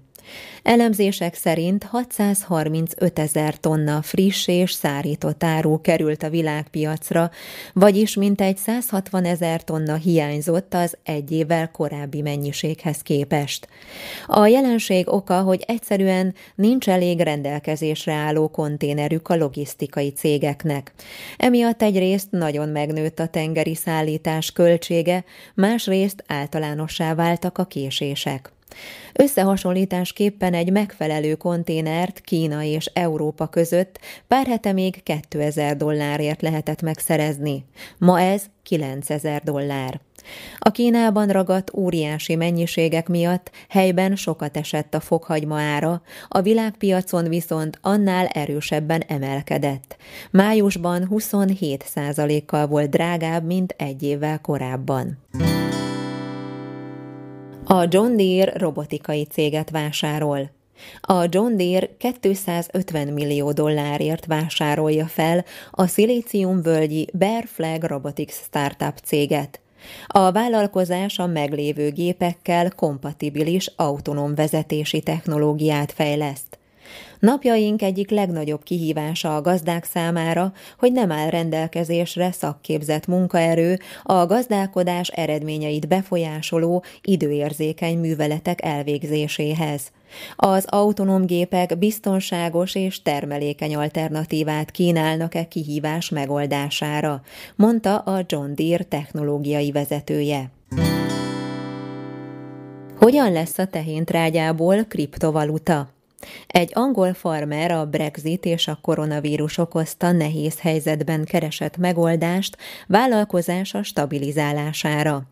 [0.63, 7.31] Elemzések szerint 635 ezer tonna friss és szárított áru került a világpiacra,
[7.73, 13.69] vagyis mintegy 160 ezer tonna hiányzott az egy évvel korábbi mennyiséghez képest.
[14.27, 20.93] A jelenség oka, hogy egyszerűen nincs elég rendelkezésre álló konténerük a logisztikai cégeknek.
[21.37, 25.25] Emiatt egyrészt nagyon megnőtt a tengeri szállítás költsége,
[25.55, 28.53] másrészt általánossá váltak a késések.
[29.13, 33.99] Összehasonlításképpen egy megfelelő konténert Kína és Európa között
[34.29, 37.65] pár hete még 2000 dollárért lehetett megszerezni.
[37.99, 40.01] Ma ez 9000 dollár.
[40.59, 47.79] A Kínában ragadt óriási mennyiségek miatt helyben sokat esett a fokhagyma ára, a világpiacon viszont
[47.83, 49.97] annál erősebben emelkedett.
[50.31, 51.85] Májusban 27
[52.47, 55.19] kal volt drágább, mint egy évvel korábban.
[57.71, 60.51] A John Deere robotikai céget vásárol.
[61.01, 61.89] A John Deere
[62.21, 69.61] 250 millió dollárért vásárolja fel a szilíciumvölgyi Bear Flag Robotics startup céget.
[70.07, 76.58] A vállalkozás a meglévő gépekkel kompatibilis autonóm vezetési technológiát fejleszt.
[77.21, 85.09] Napjaink egyik legnagyobb kihívása a gazdák számára, hogy nem áll rendelkezésre szakképzett munkaerő a gazdálkodás
[85.09, 89.91] eredményeit befolyásoló időérzékeny műveletek elvégzéséhez.
[90.37, 97.23] Az autonóm gépek biztonságos és termelékeny alternatívát kínálnak-e kihívás megoldására,
[97.57, 100.51] mondta a John Deere technológiai vezetője.
[102.99, 105.97] Hogyan lesz a tehéntrágyából kriptovaluta?
[106.47, 112.57] Egy angol farmer a Brexit és a koronavírus okozta nehéz helyzetben keresett megoldást
[112.87, 115.23] vállalkozása stabilizálására.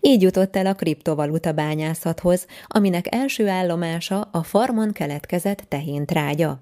[0.00, 6.60] Így jutott el a kriptovaluta bányászathoz, aminek első állomása a farmon keletkezett tehéntrágya.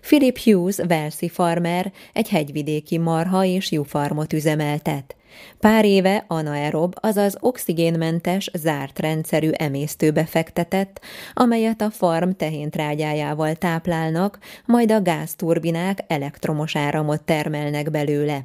[0.00, 5.16] Philip Hughes, Velszi farmer, egy hegyvidéki marha és jufarmot üzemeltet.
[5.58, 11.00] Pár éve anaerob, azaz oxigénmentes, zárt rendszerű emésztőbe fektetett,
[11.34, 18.44] amelyet a farm tehéntrágyájával táplálnak, majd a gázturbinák elektromos áramot termelnek belőle.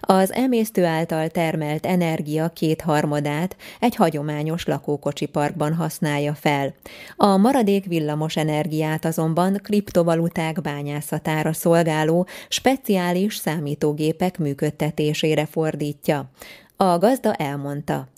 [0.00, 6.74] Az emésztő által termelt energia kétharmadát egy hagyományos lakókocsi parkban használja fel.
[7.16, 16.30] A maradék villamos energiát azonban kriptovaluták bányászatára szolgáló speciális számítógépek működtetésére fordítja.
[16.76, 18.08] A gazda elmondta.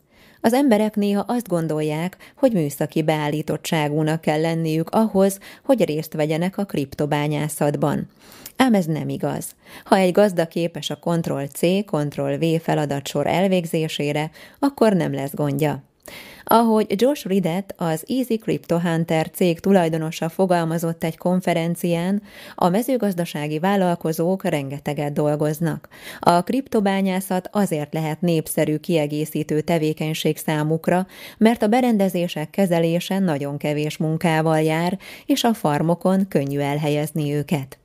[0.41, 6.65] Az emberek néha azt gondolják, hogy műszaki beállítottságúnak kell lenniük ahhoz, hogy részt vegyenek a
[6.65, 8.09] kriptobányászatban.
[8.61, 9.55] Ám ez nem igaz.
[9.85, 15.83] Ha egy gazda képes a Ctrl-C, Ctrl-V feladatsor elvégzésére, akkor nem lesz gondja.
[16.45, 22.23] Ahogy Josh Ridet, az Easy Crypto Hunter cég tulajdonosa fogalmazott egy konferencián,
[22.55, 25.89] a mezőgazdasági vállalkozók rengeteget dolgoznak.
[26.19, 31.07] A kriptobányászat azért lehet népszerű kiegészítő tevékenység számukra,
[31.39, 37.79] mert a berendezések kezelése nagyon kevés munkával jár, és a farmokon könnyű elhelyezni őket.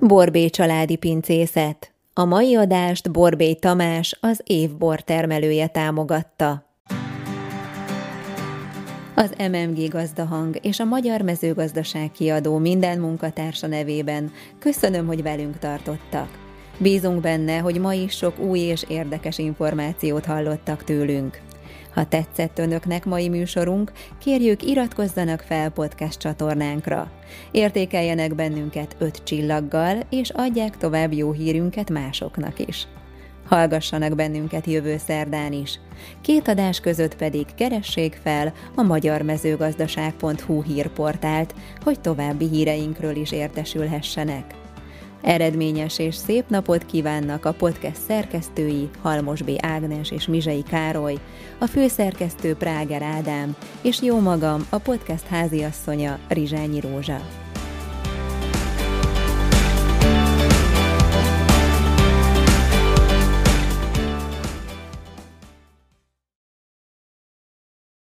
[0.00, 6.64] Borbé családi pincészet a mai adást Borbély Tamás, az év bortermelője támogatta.
[9.14, 16.28] Az MMG Gazdahang és a Magyar Mezőgazdaság kiadó minden munkatársa nevében köszönöm, hogy velünk tartottak.
[16.78, 21.40] Bízunk benne, hogy ma is sok új és érdekes információt hallottak tőlünk.
[21.96, 27.10] Ha tetszett önöknek mai műsorunk, kérjük iratkozzanak fel podcast csatornánkra.
[27.50, 32.86] Értékeljenek bennünket öt csillaggal, és adják tovább jó hírünket másoknak is.
[33.46, 35.80] Hallgassanak bennünket jövő szerdán is.
[36.20, 44.65] Két adás között pedig keressék fel a magyarmezőgazdaság.hu hírportált, hogy további híreinkről is értesülhessenek.
[45.26, 49.50] Eredményes és szép napot kívánnak a podcast szerkesztői Halmos B.
[49.60, 51.18] Ágnes és Mizsei Károly,
[51.58, 57.45] a főszerkesztő Práger Ádám, és jó magam, a podcast háziasszonya Rizsányi Rózsa.